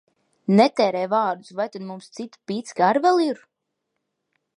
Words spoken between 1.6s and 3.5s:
tad mums cita picka ar vēl ir?